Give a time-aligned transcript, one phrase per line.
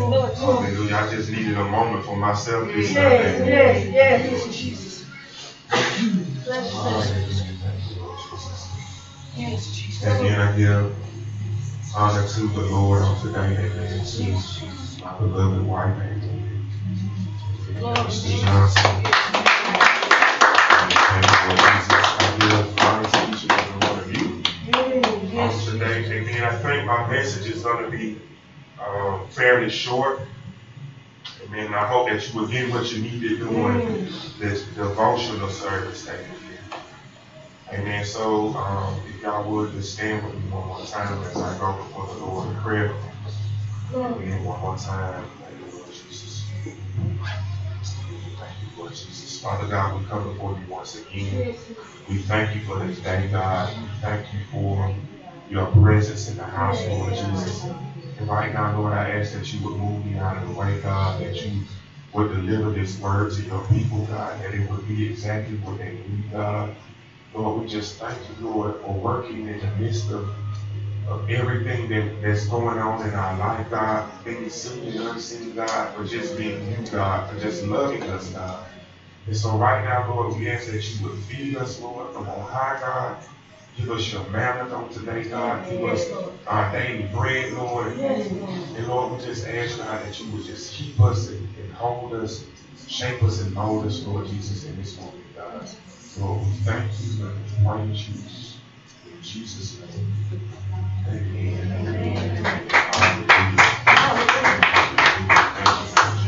[0.00, 0.92] Lord.
[0.92, 2.68] I just needed a moment for myself.
[2.74, 5.06] Yes, Jesus.
[9.36, 10.04] yes, Jesus.
[10.04, 10.94] And I give
[11.96, 14.04] honor to the Lord on today, amen,
[15.02, 16.70] my beloved wife, amen.
[17.80, 18.30] Johnson.
[21.12, 26.04] And Lord Jesus, I give honor to each one of you on today.
[26.04, 26.44] Amen.
[26.44, 28.20] I think my message is going to be
[28.78, 30.20] um, fairly short.
[31.52, 34.04] And I hope that you will get what you need needed doing
[34.38, 36.26] this devotional service here.
[37.72, 38.04] Amen.
[38.04, 41.72] So, um, if y'all would just stand with me one more time as I go
[41.72, 42.94] before the Lord in prayer.
[43.92, 44.44] Amen.
[44.44, 45.24] One more time.
[45.42, 46.46] Thank you, Lord Jesus.
[46.64, 46.76] Thank
[48.62, 49.40] you, Lord Jesus.
[49.40, 51.54] Father God, we come before you once again.
[52.08, 53.76] We thank you for this day, God.
[53.76, 54.94] We thank you for
[55.48, 57.64] your presence in the house, Lord Jesus.
[57.64, 60.80] And right now, Lord, I ask that you would move me out of the way,
[60.80, 61.62] God, that you
[62.12, 65.94] would deliver this word to your people, God, that it would be exactly what they
[65.94, 66.76] need, God.
[67.34, 70.28] Lord, we just thank you, Lord, for working in the midst of,
[71.10, 75.94] of everything that, that's going on in our life, God, things seen and unseen, God,
[75.94, 78.64] for just being you, God, for just loving us, God.
[79.26, 82.40] And so right now, Lord, we ask that you would feed us, Lord, from on
[82.48, 83.24] high, God.
[83.76, 85.68] Give us your manna on today, God.
[85.68, 86.06] Give us
[86.46, 87.92] our daily bread, Lord.
[87.98, 92.12] And Lord, we just ask, God, that you would just keep us and, and hold
[92.12, 92.44] us,
[92.86, 95.68] shape us and mold us, Lord Jesus, in this moment, God.
[96.18, 98.49] Lord, we thank you and praise you.
[99.20, 100.16] In Jesus' name.
[101.08, 101.72] Amen.
[101.86, 102.68] Amen.
[105.52, 106.22] Thank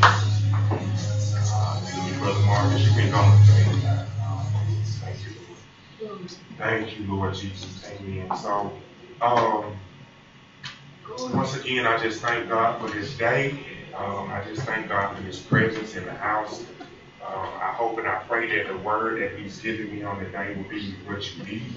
[2.11, 2.19] you.
[2.21, 3.39] Brother Marcus, you've been going
[6.59, 7.83] Thank you, Lord Jesus.
[7.87, 8.37] Amen.
[8.37, 8.73] So,
[9.23, 9.77] um,
[11.33, 13.59] once again, I just thank God for this day.
[13.97, 16.61] Um, I just thank God for His presence in the house.
[17.27, 20.27] Um, I hope and I pray that the word that He's giving me on the
[20.27, 21.75] day will be what you need.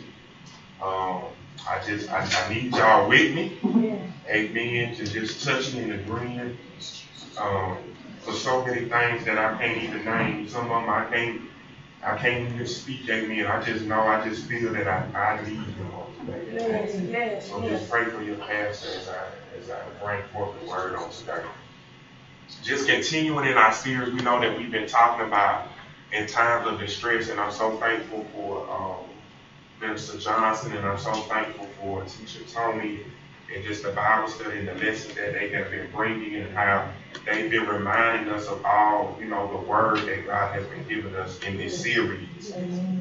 [0.82, 1.24] Um,
[1.68, 3.58] I just I, I, need y'all with me.
[4.28, 4.96] Amen.
[4.96, 6.58] To just touch me and agreeing.
[7.38, 7.78] Um,
[8.22, 10.50] for so many things that I can't even name.
[10.50, 11.42] Some of them I can't
[12.06, 13.48] I can't even speak, amen.
[13.48, 16.54] I just know, I just feel that I, I need him on today.
[16.54, 17.80] Yes, yes, so yes.
[17.80, 19.26] just pray for your pastor as I,
[19.58, 21.42] as I bring forth the word on today.
[22.62, 25.68] Just continuing in our series, we know that we've been talking about
[26.12, 29.10] in times of distress, and I'm so thankful for um,
[29.88, 33.02] Minister Johnson, and I'm so thankful for Teacher Tony
[33.54, 36.90] and just the Bible study and the lessons that they have been bringing and how
[37.26, 41.16] they've been reminding us of all, you know, the word that God has been giving
[41.16, 42.54] us in this series.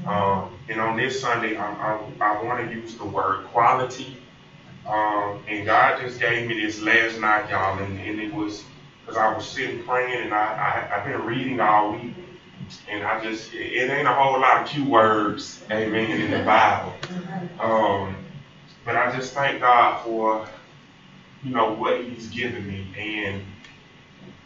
[0.06, 4.18] Um, and on this Sunday, I, I, I want to use the word quality.
[4.86, 8.62] Um, and God just gave me this last night, y'all, and, and it was
[9.00, 12.14] because I was sitting praying and I, I, I've been reading all week.
[12.88, 16.92] And I just, it ain't a whole lot of cute words, amen, in the Bible.
[17.60, 18.16] Um,
[18.84, 20.46] but I just thank God for,
[21.42, 22.86] you know, what He's given me.
[22.96, 23.42] And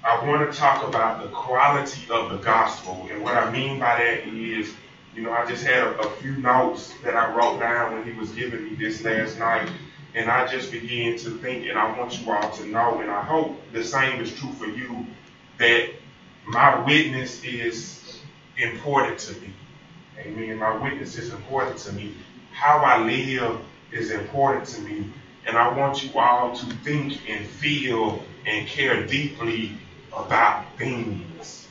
[0.05, 3.09] I want to talk about the quality of the gospel.
[3.11, 4.73] And what I mean by that is,
[5.15, 8.19] you know, I just had a, a few notes that I wrote down when He
[8.19, 9.71] was giving me this last night.
[10.15, 13.23] And I just began to think, and I want you all to know, and I
[13.23, 15.07] hope the same is true for you,
[15.59, 15.91] that
[16.47, 18.08] my witness is
[18.59, 19.53] important to me.
[20.19, 20.57] Amen.
[20.59, 22.15] My witness is important to me.
[22.53, 23.61] How I live
[23.93, 25.11] is important to me.
[25.47, 29.73] And I want you all to think and feel and care deeply
[30.13, 31.69] about things.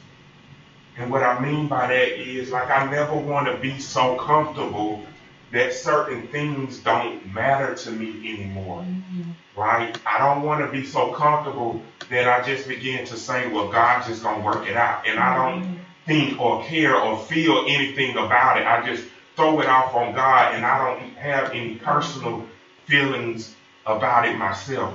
[0.97, 5.03] And what I mean by that is, like, I never want to be so comfortable
[5.51, 8.81] that certain things don't matter to me anymore.
[8.81, 9.59] Mm-hmm.
[9.59, 9.97] Right?
[10.07, 14.07] I don't want to be so comfortable that I just begin to say, well, God's
[14.07, 15.07] just going to work it out.
[15.07, 15.79] And I don't.
[16.07, 18.65] Think or care or feel anything about it.
[18.65, 22.47] I just throw it off on God and I don't have any personal
[22.85, 23.55] feelings
[23.85, 24.93] about it myself.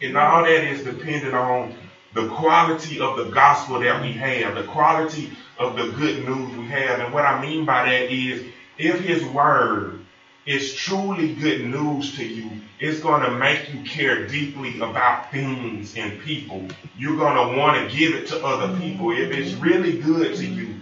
[0.00, 1.74] And all that is dependent on
[2.14, 6.66] the quality of the gospel that we have, the quality of the good news we
[6.66, 7.00] have.
[7.00, 8.44] And what I mean by that is
[8.78, 10.01] if his word
[10.44, 12.50] is truly good news to you,
[12.80, 16.66] it's going to make you care deeply about things and people.
[16.96, 19.12] You're going to want to give it to other people.
[19.12, 20.74] If it's really good to you,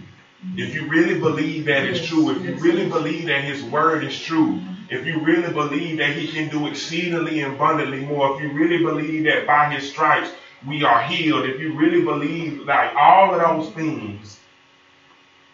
[0.55, 4.19] if you really believe that it's true, if you really believe that his word is
[4.19, 4.59] true,
[4.89, 9.25] if you really believe that he can do exceedingly abundantly more, if you really believe
[9.25, 10.31] that by his stripes
[10.67, 14.39] we are healed, if you really believe like all of those things,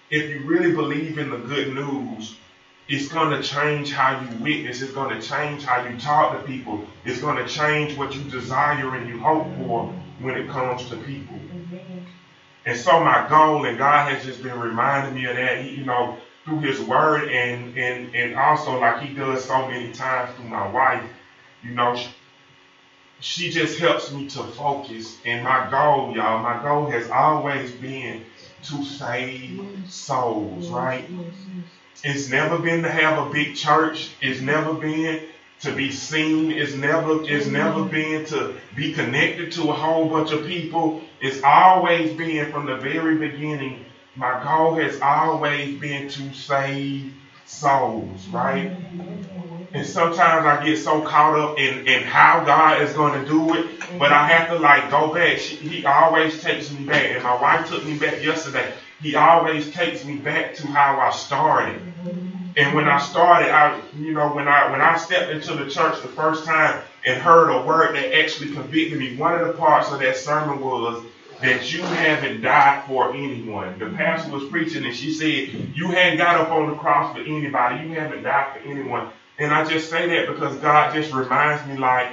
[0.09, 2.37] if you really believe in the good news,
[2.89, 4.81] it's going to change how you witness.
[4.81, 6.81] It's going to change how you talk to people.
[7.05, 10.97] It's going to change what you desire and you hope for when it comes to
[10.97, 11.39] people.
[12.65, 16.15] And so my goal, and God has just been reminding me of that, you know,
[16.45, 20.67] through His Word, and and and also like He does so many times through my
[20.67, 21.03] wife,
[21.63, 22.09] you know, she,
[23.19, 25.17] she just helps me to focus.
[25.25, 28.21] And my goal, y'all, my goal has always been
[28.63, 31.05] to save souls, right?
[32.03, 34.11] It's never been to have a big church.
[34.21, 35.21] It's never been
[35.61, 36.51] to be seen.
[36.51, 37.53] It's never it's mm-hmm.
[37.53, 41.01] never been to be connected to a whole bunch of people.
[41.19, 43.85] It's always been from the very beginning.
[44.15, 47.13] My goal has always been to save
[47.45, 48.69] souls, right?
[48.69, 49.75] Mm-hmm.
[49.75, 53.53] And sometimes I get so caught up in, in how God is going to do
[53.55, 54.31] it, but I mm-hmm.
[54.31, 55.39] have to like go back.
[55.39, 58.73] She, he always takes me back, and my wife took me back yesterday.
[59.01, 61.81] He always takes me back to how I started.
[62.57, 66.01] And when I started, I you know when I when I stepped into the church
[66.01, 69.91] the first time and heard a word that actually convicted me, one of the parts
[69.91, 71.03] of that sermon was
[71.41, 73.77] that you haven't died for anyone.
[73.77, 77.21] The pastor was preaching and she said, You hadn't got up on the cross for
[77.21, 77.87] anybody.
[77.87, 79.11] You haven't died for anyone.
[79.37, 82.09] And I just say that because God just reminds me like,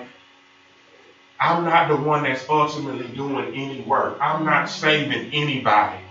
[1.40, 4.18] I'm not the one that's ultimately doing any work.
[4.20, 6.03] I'm not saving anybody.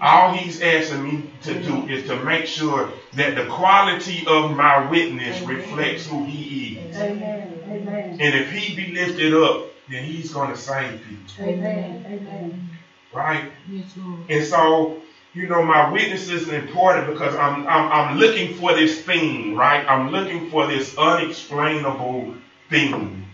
[0.00, 4.88] All he's asking me to do is to make sure that the quality of my
[4.88, 6.96] witness reflects who he is.
[6.96, 8.16] Amen.
[8.20, 11.44] And if he be lifted up, then he's going to save people.
[11.44, 12.04] Amen.
[12.06, 12.70] Amen.
[13.12, 13.50] Right?
[14.28, 14.96] And so,
[15.32, 19.86] you know, my witness is important because I'm, I'm, I'm looking for this thing, right?
[19.88, 22.34] I'm looking for this unexplainable
[22.68, 23.26] thing.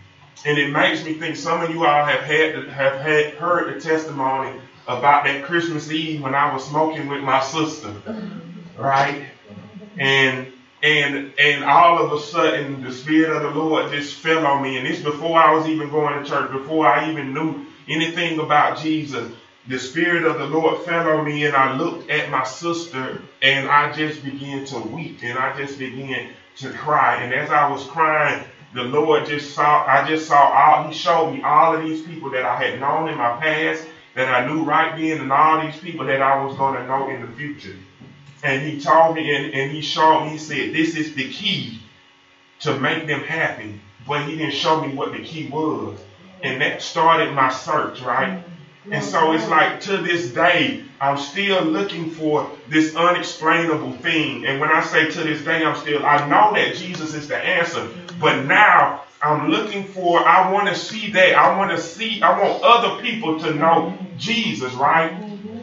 [0.45, 3.81] And it makes me think some of you all have had have had heard the
[3.81, 7.93] testimony about that Christmas Eve when I was smoking with my sister,
[8.77, 9.25] right?
[9.97, 10.47] And
[10.83, 14.77] and and all of a sudden the spirit of the Lord just fell on me.
[14.77, 18.77] And this before I was even going to church, before I even knew anything about
[18.79, 19.31] Jesus.
[19.67, 23.67] The spirit of the Lord fell on me, and I looked at my sister, and
[23.67, 27.21] I just began to weep, and I just began to cry.
[27.21, 31.31] And as I was crying, the Lord just saw, I just saw all, He showed
[31.31, 33.85] me all of these people that I had known in my past,
[34.17, 37.07] that I knew right then, and all these people that I was going to know
[37.07, 37.75] in the future.
[38.41, 41.79] And He told me, and, and He showed me, He said, This is the key
[42.61, 43.79] to make them happy.
[44.07, 45.99] But He didn't show me what the key was.
[46.41, 48.43] And that started my search, right?
[48.89, 54.47] And so it's like to this day, I'm still looking for this unexplainable thing.
[54.47, 57.37] And when I say to this day, I'm still, I know that Jesus is the
[57.37, 57.87] answer.
[58.19, 61.35] But now I'm looking for, I want to see that.
[61.35, 65.13] I want to see, I want other people to know Jesus, right?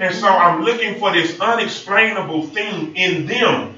[0.00, 3.70] And so I'm looking for this unexplainable thing in them.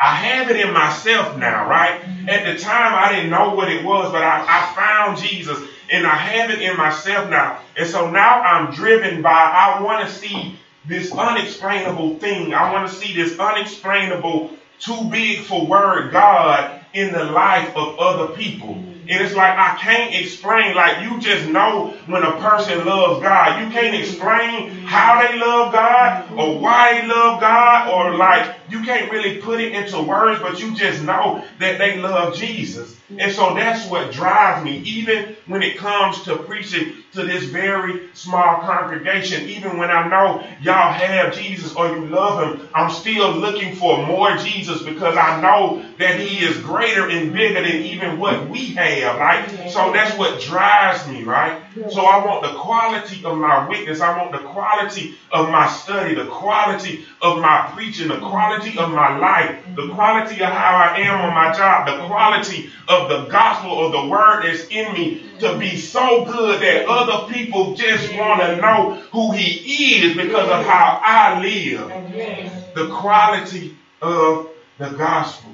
[0.00, 2.00] I have it in myself now, right?
[2.28, 5.60] At the time, I didn't know what it was, but I, I found Jesus
[5.90, 7.56] and I have it in myself now.
[7.76, 10.54] And so now I'm driven by, I want to see
[10.84, 12.54] this unexplainable thing.
[12.54, 14.50] I want to see this unexplainable,
[14.80, 16.66] too big for word God
[16.98, 18.74] in the life of other people.
[19.10, 23.62] And it's like I can't explain, like you just know when a person loves God.
[23.62, 28.82] You can't explain how they love God or why they love God or like you
[28.84, 32.96] can't really put it into words, but you just know that they love Jesus.
[33.18, 38.06] And so that's what drives me, even when it comes to preaching to this very
[38.12, 39.48] small congregation.
[39.48, 44.04] Even when I know y'all have Jesus or you love him, I'm still looking for
[44.06, 48.74] more Jesus because I know that he is greater and bigger than even what we
[48.74, 49.70] have, right?
[49.70, 51.62] So that's what drives me, right?
[51.90, 54.00] So I want the quality of my witness.
[54.00, 58.90] I want the quality of my study, the quality of my preaching, the quality of
[58.90, 63.26] my life, the quality of how I am on my job, the quality of the
[63.28, 68.12] gospel or the word that's in me to be so good that other people just
[68.14, 71.88] want to know who he is because of how I live.
[72.74, 74.46] The quality of
[74.78, 75.52] the gospel.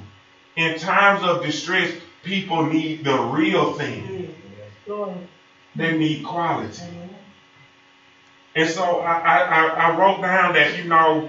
[0.57, 4.35] In times of distress, people need the real thing.
[5.77, 6.85] They need quality.
[8.57, 11.23] And so I, I, I wrote down that, you know,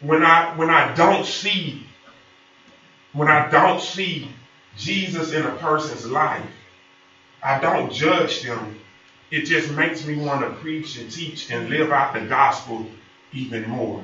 [0.00, 1.76] when I when I don't see
[3.12, 4.26] when I don't see
[4.76, 6.46] Jesus in a person's life,
[7.42, 8.72] I don't judge them.
[9.30, 12.86] It just makes me want to preach and teach and live out the gospel
[13.32, 14.00] even more.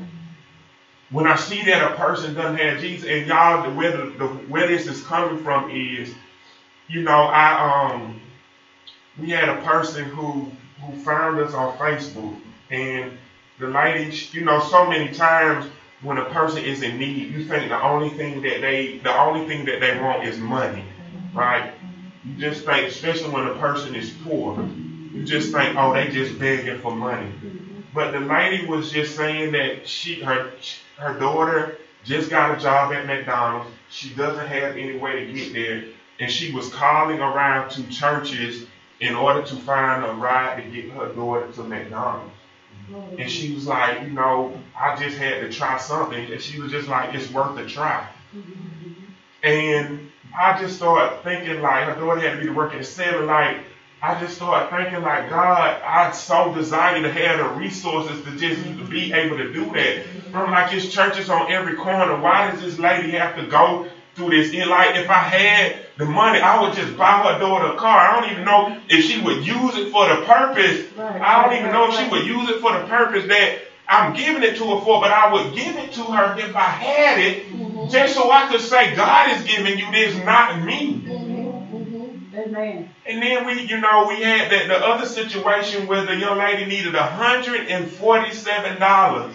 [1.10, 4.66] When I see that a person doesn't have Jesus, and y'all, where, the, the, where
[4.66, 6.12] this is coming from is,
[6.88, 7.54] you know, I
[7.90, 8.16] um
[9.18, 12.36] we had a person who who found us on Facebook,
[12.70, 13.12] and
[13.58, 15.66] the lady, you know, so many times
[16.02, 19.40] when a person is in need, you think the only thing that they the only
[19.42, 20.84] thing that they want is money,
[21.34, 21.66] right?
[22.24, 24.56] You just think, especially when a person is poor,
[25.12, 27.32] you just think, oh, they just begging for money.
[27.94, 30.42] But the lady was just saying that she her
[30.98, 31.68] her daughter
[32.04, 33.68] just got a job at McDonald's.
[33.88, 35.82] She doesn't have any way to get there,
[36.20, 38.64] and she was calling around to churches
[39.00, 42.32] in order to find a ride to get her daughter to McDonald's.
[43.18, 46.32] And she was like, you know, I just had to try something.
[46.32, 48.06] And she was just like, it's worth a try.
[49.42, 53.26] And I just started thinking like her daughter had to be to work at seven.
[53.26, 53.58] Like
[54.02, 58.90] I just started thinking like God, I so desire to have the resources to just
[58.90, 60.04] be able to do that.
[60.34, 62.20] I'm like, it's churches on every corner.
[62.20, 63.88] Why does this lady have to go
[64.18, 64.52] through this?
[64.52, 67.98] And like, if I had the money, I would just buy her daughter a car.
[67.98, 70.92] I don't even know if she would use it for the purpose.
[70.96, 73.26] Right, I don't right, even know right, if she would use it for the purpose
[73.28, 76.54] that I'm giving it to her for, but I would give it to her if
[76.54, 77.88] I had it, mm-hmm.
[77.88, 80.94] just so I could say, God is giving you this, not me.
[80.94, 81.76] Mm-hmm.
[81.76, 82.38] mm-hmm.
[82.38, 82.90] Amen.
[83.06, 86.66] And then we, you know, we had that the other situation where the young lady
[86.66, 89.32] needed $147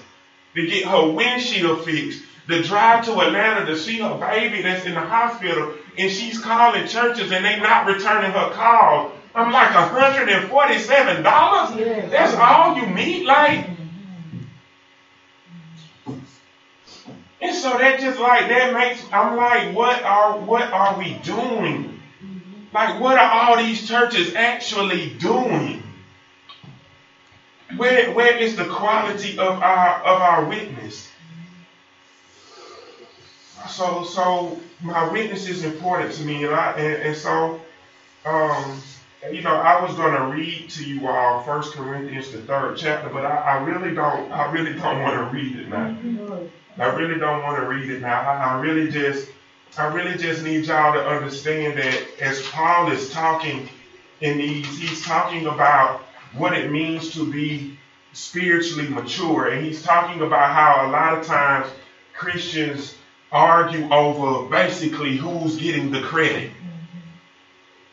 [0.56, 4.94] to get her windshield fixed, to drive to Atlanta to see her baby that's in
[4.94, 9.12] the hospital and she's calling churches and they're not returning her call.
[9.36, 11.24] I'm like, $147?
[12.10, 13.26] That's all you need?
[13.26, 13.66] Like,
[17.42, 22.00] and so that just like, that makes, I'm like, what are, what are we doing?
[22.74, 25.82] Like, what are all these churches actually doing?
[27.78, 31.08] Where, where is the quality of our, of our witness?
[33.70, 37.60] So, so my witness is important to me, and, I, and, and so,
[38.26, 38.82] um,
[39.32, 43.10] you know, I was going to read to you all First Corinthians, the third chapter,
[43.10, 45.96] but I, I really don't, I really don't want to read it now.
[46.78, 48.22] I really don't want to read it now.
[48.22, 49.30] I, I really just,
[49.78, 53.70] I really just need y'all to understand that as Paul is talking
[54.22, 56.02] in these, he's talking about
[56.34, 57.78] what it means to be
[58.12, 61.68] spiritually mature, and he's talking about how a lot of times
[62.14, 62.96] Christians
[63.34, 66.52] argue over basically who's getting the credit.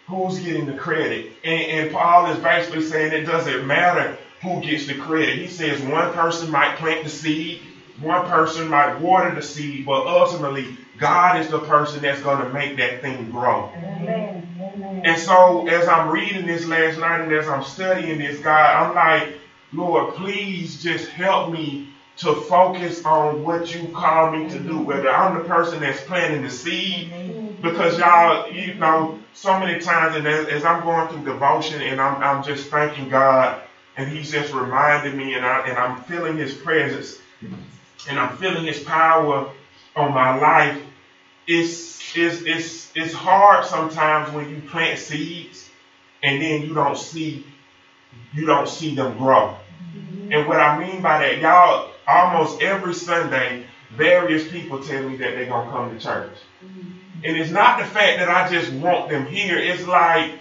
[0.07, 1.33] Who's getting the credit?
[1.43, 5.39] And, and Paul is basically saying it doesn't matter who gets the credit.
[5.39, 7.63] He says one person might plant the seed,
[8.01, 12.53] one person might water the seed, but ultimately God is the person that's going to
[12.53, 13.73] make that thing grow.
[13.75, 15.03] Amen.
[15.05, 18.95] And so as I'm reading this last night and as I'm studying this, God, I'm
[18.95, 19.39] like,
[19.73, 21.89] Lord, please just help me
[22.21, 26.43] to focus on what you call me to do, whether I'm the person that's planting
[26.43, 27.11] the seed,
[27.63, 31.99] because y'all, you know, so many times, and as, as I'm going through devotion and
[31.99, 33.63] I'm, I'm just thanking God,
[33.97, 37.19] and He's just reminding me, and, I, and I'm feeling His presence,
[38.07, 39.51] and I'm feeling His power
[39.97, 40.79] on my life.
[41.47, 45.71] It's, it's, it's, it's hard sometimes when you plant seeds
[46.23, 47.47] and then you don't see,
[48.35, 49.57] you don't see them grow.
[50.31, 55.35] And what I mean by that, y'all, almost every Sunday, various people tell me that
[55.35, 56.37] they're going to come to church.
[56.65, 57.25] Mm-hmm.
[57.25, 59.59] And it's not the fact that I just want them here.
[59.59, 60.33] It's like,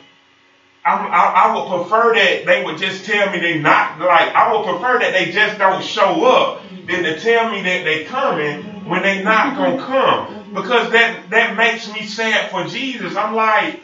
[0.86, 4.54] I'm, I, I would prefer that they would just tell me they're not like, I
[4.54, 6.88] would prefer that they just don't show up mm-hmm.
[6.88, 10.28] than to tell me that they're coming when they're not going to come.
[10.28, 10.56] Mm-hmm.
[10.56, 13.16] Because that, that makes me sad for Jesus.
[13.16, 13.82] I'm like,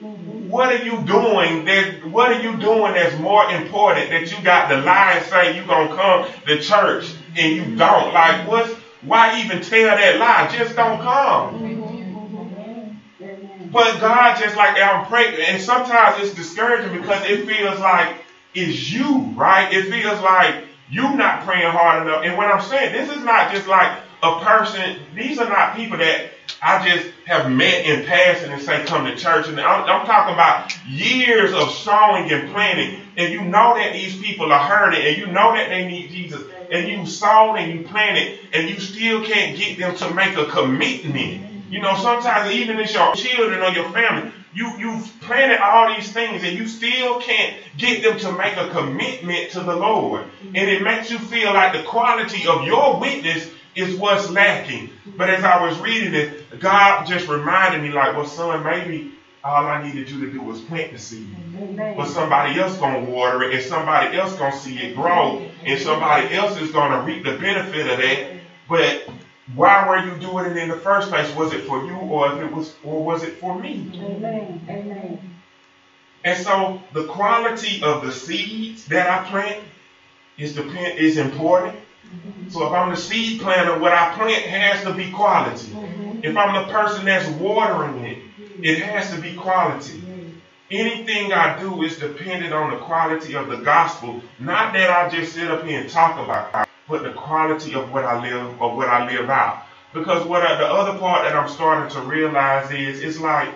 [0.00, 4.68] what are you doing that what are you doing that's more important that you got
[4.68, 8.12] the lie saying you gonna come to church and you don't?
[8.12, 10.48] Like what's why even tell that lie?
[10.50, 11.76] Just don't come.
[13.70, 18.16] But god just like i'm praying and sometimes it's discouraging because it feels like
[18.54, 19.70] it's you right?
[19.70, 20.56] It feels like
[20.88, 22.22] you're not praying hard enough.
[22.24, 23.92] And what i'm saying this is not just like
[24.22, 26.24] a person these are not people that
[26.62, 29.48] I just have met in passing and say, come to church.
[29.48, 33.00] And I'm, I'm, talking about years of sowing and planting.
[33.16, 36.42] And you know that these people are hurting and you know that they need Jesus.
[36.70, 40.46] And you sowed and you planted and you still can't get them to make a
[40.46, 41.46] commitment.
[41.70, 46.10] You know, sometimes even as your children or your family, you, you've planted all these
[46.10, 50.24] things and you still can't get them to make a commitment to the Lord.
[50.42, 54.90] And it makes you feel like the quality of your witness is what's lacking.
[55.16, 59.12] But as I was reading it, God just reminded me, like, well, son, maybe
[59.42, 61.28] all I needed you to do was plant the seed.
[61.56, 61.96] Amen.
[61.96, 66.34] But somebody else gonna water it, and somebody else gonna see it grow, and somebody
[66.34, 68.26] else is gonna reap the benefit of that.
[68.68, 69.08] But
[69.54, 71.34] why were you doing it in the first place?
[71.34, 73.90] Was it for you, or if it was, or was it for me?
[73.94, 74.60] Amen.
[74.68, 75.18] Amen.
[76.22, 79.62] And so the quality of the seeds that I plant
[80.36, 81.76] is depend is important.
[82.48, 85.68] So if I'm the seed planter, what I plant has to be quality.
[85.68, 86.20] Mm-hmm.
[86.24, 88.18] If I'm the person that's watering it,
[88.62, 90.02] it has to be quality.
[90.70, 94.22] Anything I do is dependent on the quality of the gospel.
[94.38, 97.92] Not that I just sit up here and talk about it, but the quality of
[97.92, 99.64] what I live or what I live out.
[99.92, 103.48] Because what I, the other part that I'm starting to realize is, it's like,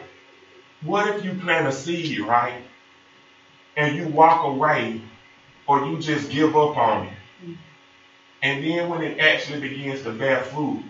[0.82, 2.62] what if you plant a seed, right?
[3.76, 5.00] And you walk away
[5.68, 7.12] or you just give up on it.
[8.44, 10.84] And then when it actually begins to bear fruit,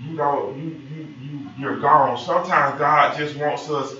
[0.00, 2.16] you don't you you you you're gone.
[2.16, 3.94] Sometimes God just wants us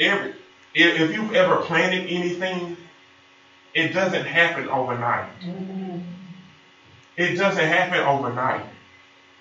[0.00, 0.34] every
[0.74, 2.78] if you've ever planted anything,
[3.74, 5.28] it doesn't happen overnight.
[7.18, 8.64] It doesn't happen overnight.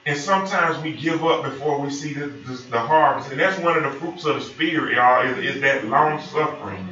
[0.05, 3.31] And sometimes we give up before we see the, the, the harvest.
[3.31, 6.85] And that's one of the fruits of the Spirit, y'all, is, is that long suffering.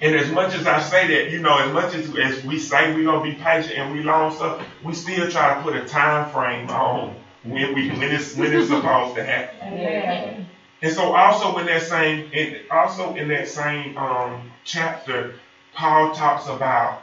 [0.00, 2.94] And as much as I say that, you know, as much as, as we say
[2.94, 5.84] we're going to be patient and we long stuff, we still try to put a
[5.86, 10.46] time frame on when, we, when, it's, when it's supposed to happen.
[10.82, 15.34] And so also in that same, in, also in that same um, chapter,
[15.74, 17.02] Paul talks about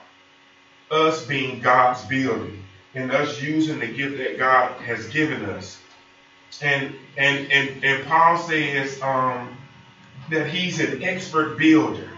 [0.92, 5.80] us being God's building and us using the gift that God has given us.
[6.62, 9.58] And and and, and Paul says um,
[10.30, 12.10] that he's an expert builder.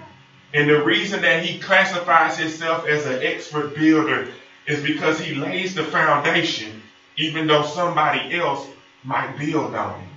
[0.53, 4.27] And the reason that he classifies himself as an expert builder
[4.67, 6.81] is because he lays the foundation,
[7.17, 8.67] even though somebody else
[9.03, 10.07] might build on it.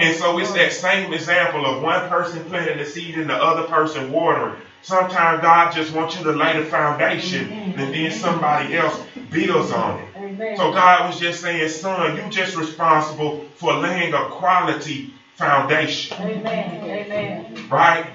[0.00, 3.62] And so it's that same example of one person planting the seed and the other
[3.62, 4.56] person watering.
[4.82, 8.98] Sometimes God just wants you to lay the foundation and then somebody else
[9.30, 10.56] builds on it.
[10.56, 16.16] So God was just saying, son, you just responsible for laying a quality foundation.
[16.20, 16.82] Amen.
[16.84, 17.68] Amen.
[17.70, 18.06] Right?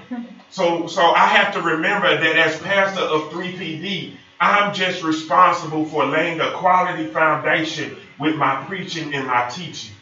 [0.50, 6.06] So so I have to remember that as pastor of 3PD, I'm just responsible for
[6.06, 9.96] laying a quality foundation with my preaching and my teaching.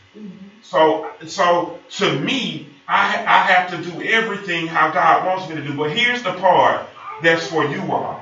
[0.62, 5.62] So, so to me, I, I have to do everything how God wants me to
[5.62, 5.76] do.
[5.76, 6.88] But here's the part
[7.22, 8.22] that's for you all.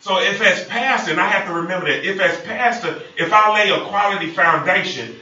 [0.00, 3.52] So if as pastor, and I have to remember that if as pastor, if I
[3.52, 5.18] lay a quality foundation,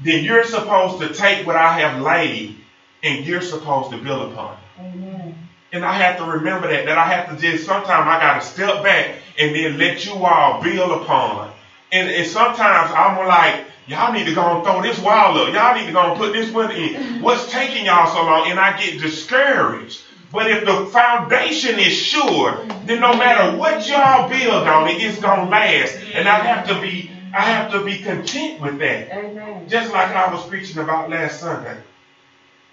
[0.00, 2.56] then you're supposed to take what I have laid
[3.02, 4.56] and you're supposed to build upon.
[4.78, 5.34] Amen.
[5.72, 8.46] And I have to remember that, that I have to just, sometimes I got to
[8.46, 11.52] step back and then let you all build upon.
[11.90, 15.52] And, and sometimes I'm like, Y'all need to go and throw this wall up.
[15.52, 17.20] Y'all need to go and put this one in.
[17.20, 18.48] What's taking y'all so long?
[18.48, 20.02] And I get discouraged.
[20.30, 25.20] But if the foundation is sure, then no matter what y'all build on it, it's
[25.20, 25.96] gonna last.
[26.14, 29.10] And I have to be I have to be content with that.
[29.10, 29.68] Amen.
[29.68, 31.76] Just like I was preaching about last Sunday.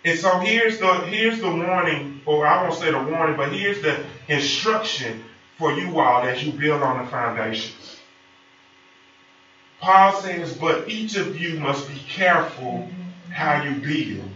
[0.05, 3.81] And so here's the here's the warning, or I won't say the warning, but here's
[3.81, 5.23] the instruction
[5.57, 7.75] for you all as you build on the foundation.
[9.81, 12.87] Paul says, but each of you must be careful
[13.31, 14.29] how you build.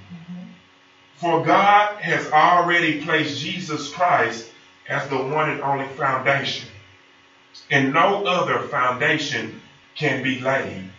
[1.15, 4.47] For God has already placed Jesus Christ
[4.87, 6.67] as the one and only foundation.
[7.69, 9.61] And no other foundation
[9.95, 10.89] can be laid.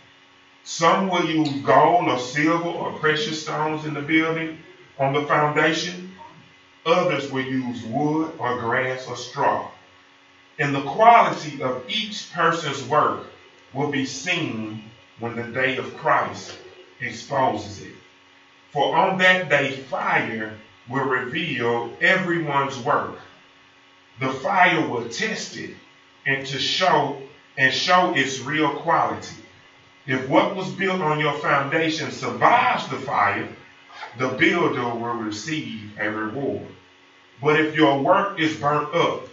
[0.64, 4.62] Some will use gold or silver or precious stones in the building
[4.98, 6.16] on the foundation.
[6.86, 9.70] Others will use wood or grass or straw.
[10.58, 13.26] And the quality of each person's work
[13.74, 16.56] will be seen when the day of Christ
[17.00, 17.92] exposes it.
[18.72, 20.56] For on that day, fire
[20.88, 23.18] will reveal everyone's work.
[24.18, 25.76] The fire will test it
[26.26, 27.22] and to show
[27.58, 29.43] and show its real quality.
[30.06, 33.48] If what was built on your foundation survives the fire,
[34.18, 36.66] the builder will receive a reward.
[37.40, 39.28] But if your work is burnt up,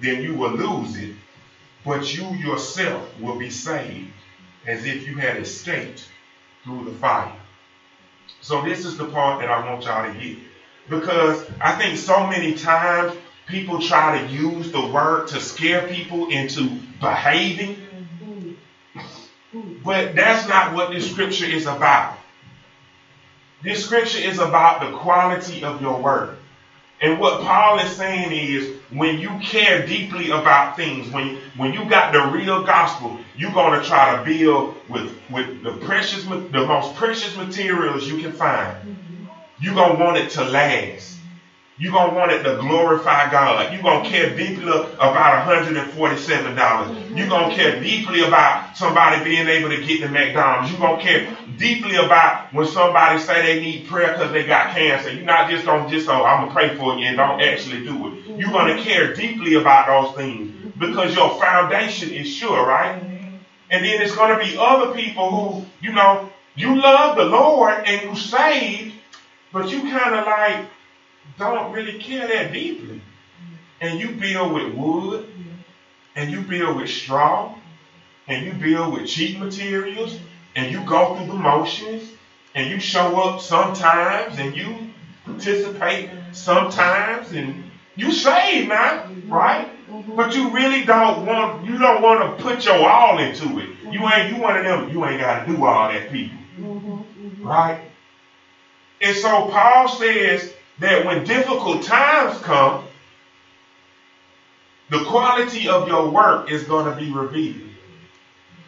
[0.00, 1.14] then you will lose it,
[1.84, 4.12] but you yourself will be saved
[4.66, 6.08] as if you had escaped
[6.64, 7.32] through the fire.
[8.40, 10.38] So this is the part that I want y'all to get.
[10.88, 16.28] Because I think so many times people try to use the word to scare people
[16.28, 16.68] into
[17.00, 17.76] behaving.
[19.88, 22.18] But that's not what this scripture is about.
[23.62, 26.36] This scripture is about the quality of your word.
[27.00, 31.88] And what Paul is saying is when you care deeply about things, when, when you
[31.88, 36.66] got the real gospel, you're going to try to build with, with the precious, the
[36.66, 38.76] most precious materials you can find.
[39.58, 41.17] You're going to want it to last.
[41.78, 43.72] You're going to want it to glorify God.
[43.72, 47.16] You're going to care deeply about $147.
[47.16, 50.72] You're going to care deeply about somebody being able to get to McDonald's.
[50.72, 54.74] You're going to care deeply about when somebody say they need prayer because they got
[54.74, 55.12] cancer.
[55.12, 57.40] You're not just going to just, oh, I'm going to pray for you and don't
[57.40, 58.26] actually do it.
[58.38, 63.00] You're going to care deeply about those things because your foundation is sure, right?
[63.70, 67.84] And then it's going to be other people who, you know, you love the Lord
[67.86, 68.94] and you saved,
[69.52, 70.66] but you kind of like,
[71.36, 73.00] don't really care that deeply.
[73.80, 75.26] And you build with wood,
[76.16, 77.54] and you build with straw,
[78.26, 80.18] and you build with cheap materials,
[80.56, 82.10] and you go through the motions,
[82.54, 84.88] and you show up sometimes, and you
[85.24, 89.68] participate sometimes, and you save now, right?
[90.16, 93.68] But you really don't want you don't want to put your all into it.
[93.90, 96.38] You ain't you one of them, you ain't gotta do all that people.
[97.40, 97.80] Right?
[99.00, 102.84] And so Paul says that when difficult times come,
[104.90, 107.68] the quality of your work is going to be revealed.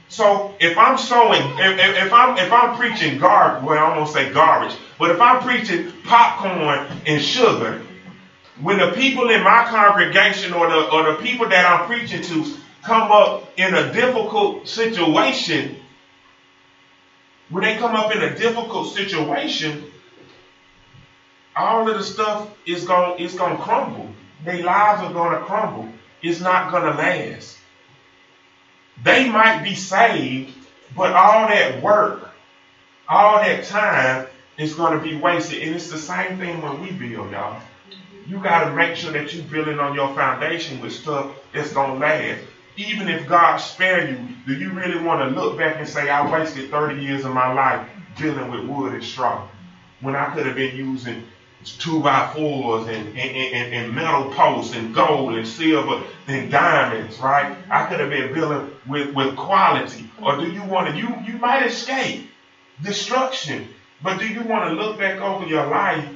[0.08, 4.32] So if I'm sowing, if, if, I'm if I'm preaching garbage, well, I'm gonna say
[4.32, 7.80] garbage, but if I'm preaching popcorn and sugar,
[8.60, 12.44] when the people in my congregation or the or the people that I'm preaching to
[12.82, 15.76] come up in a difficult situation,
[17.48, 19.89] when they come up in a difficult situation,
[21.56, 24.08] all of the stuff is going it's going to crumble.
[24.44, 25.88] Their lives are going to crumble.
[26.22, 27.58] It's not going to last.
[29.02, 30.54] They might be saved,
[30.96, 32.30] but all that work,
[33.08, 34.26] all that time
[34.58, 35.62] is going to be wasted.
[35.62, 37.60] And it's the same thing when we build, y'all.
[38.26, 41.94] You got to make sure that you're building on your foundation with stuff that's going
[41.94, 42.42] to last.
[42.76, 46.30] Even if God spare you, do you really want to look back and say, I
[46.30, 49.48] wasted 30 years of my life dealing with wood and straw
[50.00, 51.24] when I could have been using
[51.64, 57.18] two by fours and, and, and, and, metal posts and gold and silver and diamonds,
[57.18, 57.56] right?
[57.70, 60.08] I could have been building with, with quality.
[60.22, 62.30] Or do you want to, you, you might escape
[62.82, 63.68] destruction,
[64.02, 66.08] but do you want to look back over your life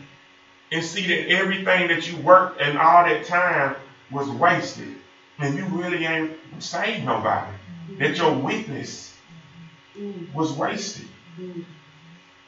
[0.73, 3.77] and see that everything that you worked and all that time
[4.11, 4.95] was wasted
[5.39, 7.53] and you really ain't saved nobody?
[7.99, 9.15] That your witness
[10.33, 11.09] was wasted.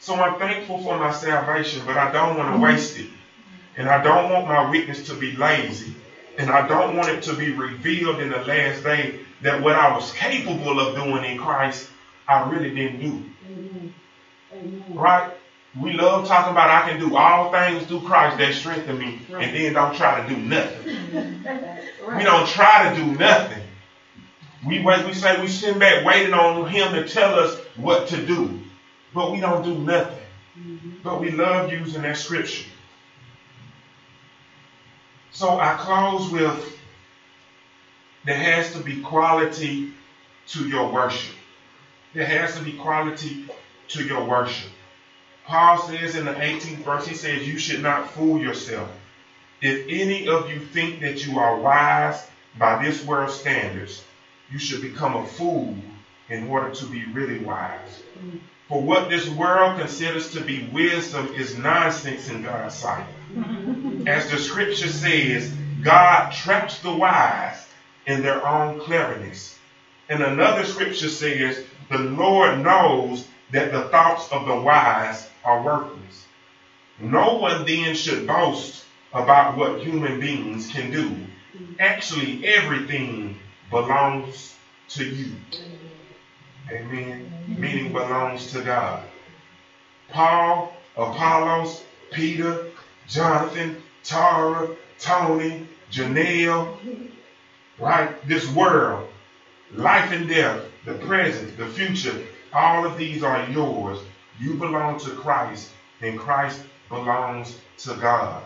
[0.06, 3.08] So I'm thankful for my salvation, but I don't want to waste it.
[3.76, 5.96] And I don't want my witness to be lazy.
[6.38, 9.92] And I don't want it to be revealed in the last day that what I
[9.92, 11.90] was capable of doing in Christ,
[12.28, 13.24] I really didn't do.
[14.52, 14.84] Amen.
[14.90, 15.32] Right?
[15.76, 19.42] We love talking about I can do all things through Christ that strengthen me, right.
[19.42, 20.86] and then don't try to do nothing.
[22.06, 22.16] right.
[22.16, 23.64] We don't try to do nothing.
[24.64, 28.24] We wait, we say we sit back waiting on him to tell us what to
[28.24, 28.60] do
[29.16, 30.18] but we don't do nothing.
[30.58, 30.90] Mm-hmm.
[31.02, 32.68] But we love using that scripture.
[35.32, 36.78] So I close with
[38.26, 39.92] there has to be quality
[40.48, 41.34] to your worship.
[42.12, 43.46] There has to be quality
[43.88, 44.70] to your worship.
[45.46, 48.90] Paul says in the 18th verse, he says, You should not fool yourself.
[49.62, 52.26] If any of you think that you are wise
[52.58, 54.04] by this world's standards,
[54.50, 55.74] you should become a fool
[56.28, 58.02] in order to be really wise.
[58.68, 63.06] For what this world considers to be wisdom is nonsense in God's sight.
[64.06, 65.52] As the scripture says,
[65.82, 67.64] God traps the wise
[68.06, 69.56] in their own cleverness.
[70.08, 76.26] And another scripture says, the Lord knows that the thoughts of the wise are worthless.
[76.98, 81.16] No one then should boast about what human beings can do.
[81.78, 83.38] Actually, everything
[83.70, 84.54] belongs
[84.88, 85.36] to you.
[86.70, 87.30] Amen.
[87.46, 89.02] Meaning belongs to God.
[90.08, 92.66] Paul, Apollos, Peter,
[93.06, 96.76] Jonathan, Tara, Tony, Janelle,
[97.78, 98.26] right?
[98.26, 99.08] This world,
[99.72, 103.98] life and death, the present, the future, all of these are yours.
[104.40, 108.42] You belong to Christ, and Christ belongs to God.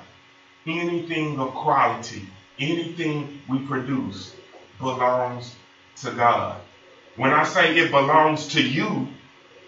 [0.67, 2.29] Anything of quality,
[2.59, 4.35] anything we produce
[4.79, 5.55] belongs
[5.97, 6.61] to God.
[7.17, 9.09] When I say it belongs to you,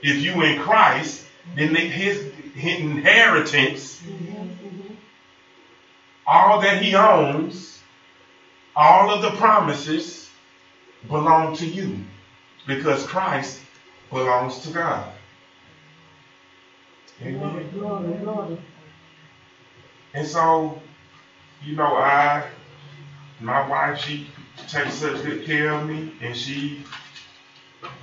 [0.02, 1.24] if you in Christ,
[1.56, 4.02] then his, inheritance,
[6.26, 7.80] all that he owns,
[8.76, 10.30] all of the promises
[11.08, 11.98] belong to you
[12.66, 13.60] because Christ
[14.10, 15.12] belongs to God.
[17.22, 18.58] Amen.
[20.14, 20.80] And so,
[21.62, 22.46] you know, I,
[23.40, 24.26] my wife, she
[24.68, 26.84] takes such good care of me, and she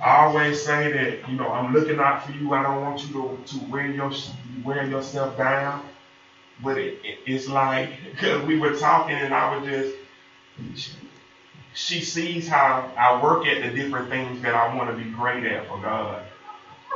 [0.02, 2.54] I always say that, you know, I'm looking out for you.
[2.54, 4.10] I don't want you to, to wear, your,
[4.64, 5.82] wear yourself down.
[6.62, 9.94] but it, it, it's like because we were talking and I was just
[11.74, 15.44] she sees how I work at the different things that I want to be great
[15.44, 16.22] at for God.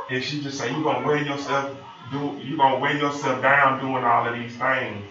[0.09, 1.71] And she just say, You're gonna wear yourself
[2.11, 5.05] do you gonna wear yourself down doing all of these things.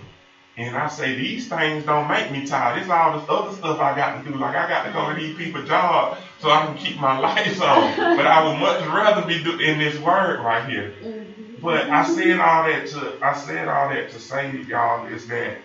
[0.56, 2.80] And I say these things don't make me tired.
[2.80, 4.36] It's all this other stuff I got to do.
[4.36, 7.60] Like I got to go to these people's jobs so I can keep my lights
[7.60, 7.96] on.
[8.16, 9.36] But I would much rather be
[9.66, 10.94] in this word right here.
[11.02, 11.60] Mm-hmm.
[11.60, 15.26] But I said all that to I said all that to say to y'all is
[15.28, 15.56] that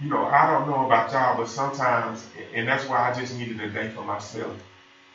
[0.00, 3.60] you know I don't know about y'all, but sometimes and that's why I just needed
[3.60, 4.54] a day for myself.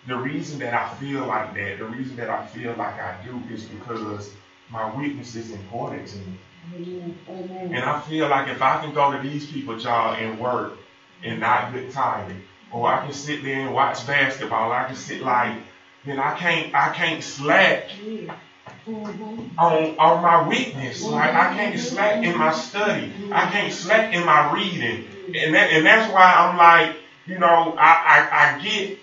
[0.05, 3.41] The reason that I feel like that, the reason that I feel like I do
[3.49, 4.31] is because
[4.69, 6.37] my weakness is important to me.
[6.75, 7.73] Amen.
[7.73, 10.73] And I feel like if I can go to these people, y'all, and work
[11.23, 12.35] and not get tired,
[12.71, 15.57] or I can sit there and watch basketball, I can sit like,
[16.05, 19.59] then I can't, I can't slack mm-hmm.
[19.59, 21.03] on on my weakness.
[21.03, 21.13] Mm-hmm.
[21.13, 23.11] Like I can't slack in my study.
[23.31, 27.75] I can't slack in my reading, and that, and that's why I'm like, you know,
[27.77, 28.99] I, I, I get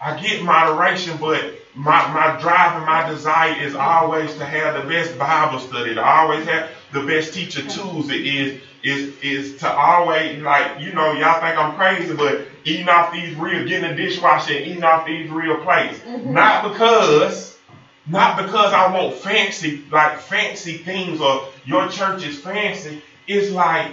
[0.00, 4.88] I get moderation, but my, my drive and my desire is always to have the
[4.88, 8.10] best Bible study, to always have the best teacher tools.
[8.10, 12.88] It is is is to always like you know y'all think I'm crazy, but eating
[12.88, 15.98] off these real, getting a dishwasher and eating off these real plates.
[16.00, 16.32] Mm-hmm.
[16.32, 17.58] Not because,
[18.06, 23.02] not because I want fancy like fancy things or your church is fancy.
[23.26, 23.92] It's like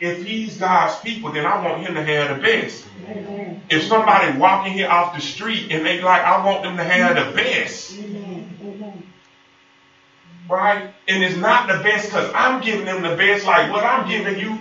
[0.00, 2.84] if he's God's people, then I want him to have the best.
[3.08, 3.62] Amen.
[3.70, 7.16] If somebody walking here off the street and they like, I want them to have
[7.16, 7.96] the best.
[10.44, 10.62] Amen.
[10.62, 10.94] Right?
[11.08, 13.46] And it's not the best because I'm giving them the best.
[13.46, 14.58] Like what I'm giving you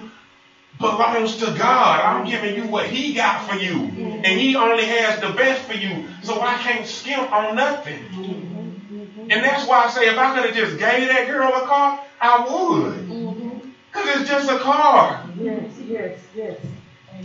[0.80, 2.02] belongs to God.
[2.02, 3.74] I'm giving you what He got for you.
[3.74, 4.26] Mm-hmm.
[4.26, 6.08] And He only has the best for you.
[6.24, 8.04] So I can't skimp on nothing.
[8.10, 9.32] Mm-hmm.
[9.32, 12.04] And that's why I say if I could have just gave that girl a car,
[12.20, 12.94] I would.
[12.94, 13.70] Mm-hmm.
[13.92, 15.24] Because it's just a car.
[15.40, 16.60] Yes, yes, yes.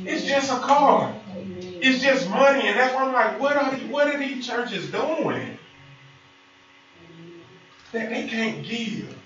[0.05, 1.14] It's just a car.
[1.81, 5.59] It's just money, and that's why I'm like, what are what are these churches doing
[7.92, 9.16] that they can't give?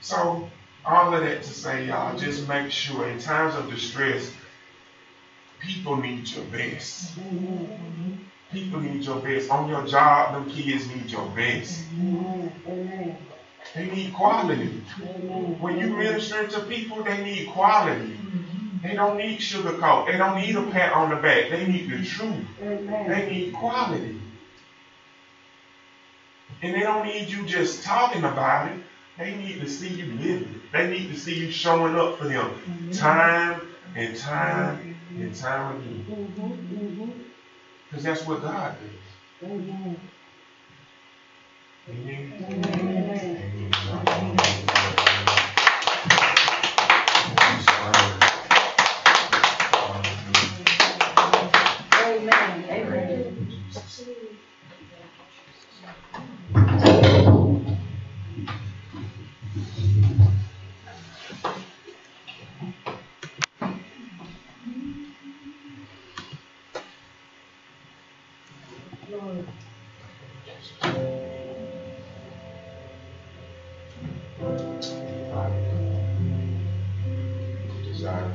[0.00, 0.46] So
[0.84, 4.30] all of that to say, y'all, just make sure in times of distress,
[5.60, 7.12] people need your best.
[8.52, 9.50] People need your best.
[9.50, 11.82] On your job, them kids need your best.
[13.74, 14.82] They need quality.
[15.58, 18.16] When you minister to people, they need quality.
[18.82, 20.06] They don't need sugarcoat.
[20.06, 21.48] They don't need a pat on the back.
[21.50, 22.44] They need the truth.
[22.60, 24.20] They need quality.
[26.64, 28.78] And they don't need you just talking about it.
[29.18, 30.62] They need to see you living.
[30.72, 32.90] They need to see you showing up for them mm-hmm.
[32.90, 33.60] time
[33.94, 35.22] and time mm-hmm.
[35.22, 36.06] and time again.
[36.08, 37.10] Mm-hmm.
[37.90, 39.50] Because that's what God does.
[39.50, 40.00] Amen.
[43.86, 44.50] Amen.
[77.84, 78.30] Desire.